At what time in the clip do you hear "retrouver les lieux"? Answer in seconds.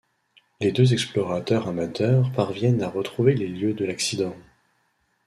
2.89-3.75